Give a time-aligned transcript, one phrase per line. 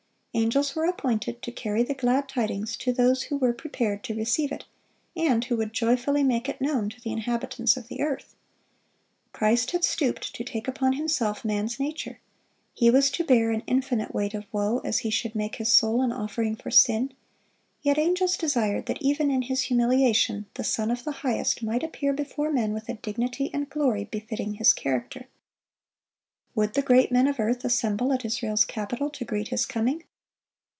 [0.33, 4.49] Angels were appointed to carry the glad tidings to those who were prepared to receive
[4.53, 4.63] it,
[5.13, 8.33] and who would joyfully make it known to the inhabitants of the earth.
[9.33, 12.21] Christ had stooped to take upon Himself man's nature;
[12.73, 16.01] He was to bear an infinite weight of woe as He should make His soul
[16.01, 17.11] an offering for sin;
[17.81, 22.13] yet angels desired that even in His humiliation, the Son of the Highest might appear
[22.13, 25.27] before men with a dignity and glory befitting His character.
[26.55, 30.05] Would the great men of earth assemble at Israel's capital to greet His coming?